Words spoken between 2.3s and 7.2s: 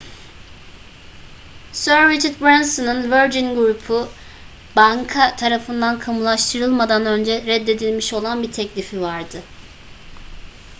branson'un virgin group'u banka tarafından kamulaştırılmadan